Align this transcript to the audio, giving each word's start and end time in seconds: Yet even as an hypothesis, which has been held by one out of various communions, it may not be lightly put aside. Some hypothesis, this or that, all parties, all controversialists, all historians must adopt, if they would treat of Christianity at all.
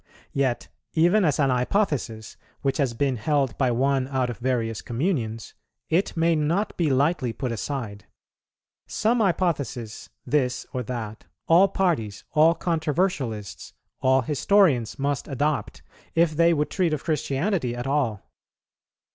Yet 0.33 0.67
even 0.93 1.23
as 1.23 1.37
an 1.39 1.51
hypothesis, 1.51 2.35
which 2.63 2.77
has 2.77 2.95
been 2.95 3.17
held 3.17 3.55
by 3.59 3.69
one 3.69 4.07
out 4.07 4.31
of 4.31 4.39
various 4.39 4.81
communions, 4.81 5.53
it 5.91 6.17
may 6.17 6.35
not 6.35 6.75
be 6.75 6.89
lightly 6.89 7.33
put 7.33 7.51
aside. 7.51 8.05
Some 8.87 9.19
hypothesis, 9.19 10.09
this 10.25 10.65
or 10.73 10.81
that, 10.81 11.25
all 11.47 11.67
parties, 11.67 12.23
all 12.31 12.55
controversialists, 12.55 13.73
all 14.01 14.23
historians 14.23 14.97
must 14.97 15.27
adopt, 15.27 15.83
if 16.15 16.31
they 16.35 16.51
would 16.51 16.71
treat 16.71 16.93
of 16.93 17.03
Christianity 17.03 17.75
at 17.75 17.85
all. 17.85 18.23